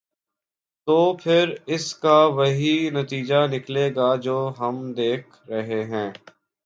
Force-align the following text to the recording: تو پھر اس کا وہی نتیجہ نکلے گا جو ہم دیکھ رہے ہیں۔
تو 0.87 1.13
پھر 1.13 1.55
اس 1.65 1.95
کا 1.95 2.25
وہی 2.35 2.89
نتیجہ 2.89 3.47
نکلے 3.51 3.89
گا 3.95 4.15
جو 4.15 4.51
ہم 4.59 4.91
دیکھ 4.93 5.49
رہے 5.49 5.83
ہیں۔ 5.83 6.09